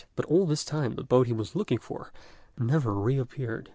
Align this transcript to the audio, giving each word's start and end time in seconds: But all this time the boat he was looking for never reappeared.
But 0.15 0.25
all 0.25 0.47
this 0.47 0.65
time 0.65 0.95
the 0.95 1.03
boat 1.03 1.27
he 1.27 1.33
was 1.33 1.55
looking 1.55 1.77
for 1.77 2.11
never 2.57 2.95
reappeared. 2.95 3.69